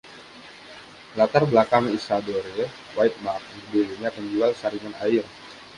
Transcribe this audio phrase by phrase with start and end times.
[1.19, 2.63] Latar belakang Isadore
[2.97, 5.21] Witmark dulunya penjual saringan air.